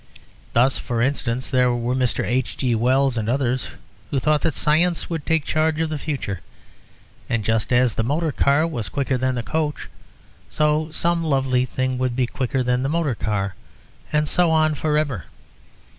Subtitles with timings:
[0.53, 2.25] Thus, for instance, there were Mr.
[2.25, 2.57] H.
[2.57, 2.73] G.
[2.73, 3.67] Wells and others,
[4.09, 6.41] who thought that science would take charge of the future;
[7.29, 9.89] and just as the motor car was quicker than the coach,
[10.49, 13.53] so some lovely thing would be quicker than the motor car;
[14.11, 15.25] and so on for ever.